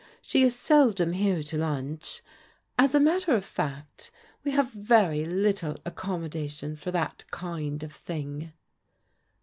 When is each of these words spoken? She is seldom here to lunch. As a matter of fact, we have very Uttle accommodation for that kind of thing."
She 0.23 0.41
is 0.41 0.55
seldom 0.57 1.13
here 1.13 1.43
to 1.43 1.59
lunch. 1.59 2.23
As 2.75 2.95
a 2.95 2.99
matter 2.99 3.35
of 3.35 3.45
fact, 3.45 4.09
we 4.43 4.49
have 4.49 4.71
very 4.71 5.19
Uttle 5.19 5.77
accommodation 5.85 6.75
for 6.75 6.89
that 6.89 7.23
kind 7.29 7.83
of 7.83 7.93
thing." 7.93 8.51